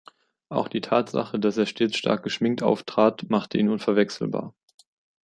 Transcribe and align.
Auch 0.49 0.67
die 0.67 0.81
Tatsache, 0.81 1.39
dass 1.39 1.57
er 1.57 1.67
stets 1.67 1.95
stark 1.95 2.23
geschminkt 2.23 2.63
auftrat, 2.63 3.29
machte 3.29 3.59
ihn 3.59 3.69
unverwechselbar. 3.69 4.55